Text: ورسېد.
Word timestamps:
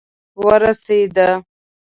ورسېد. 0.45 1.15